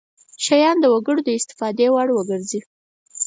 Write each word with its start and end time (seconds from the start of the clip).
شیان 0.43 0.77
د 0.81 0.85
وګړو 0.93 1.21
د 1.25 1.29
استفادې 1.39 1.87
وړ 1.93 2.07
وګرځي. 2.13 2.59